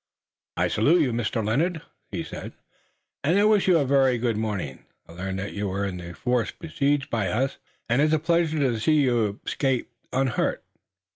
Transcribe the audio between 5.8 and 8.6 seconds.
in the force besieged by us, and it's a pleasure